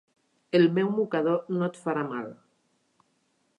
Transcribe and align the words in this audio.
El 0.59 0.63
meu 0.77 0.89
mocador 0.99 1.53
no 1.57 1.67
et 1.69 1.79
farà 1.83 2.05
mal. 2.13 2.35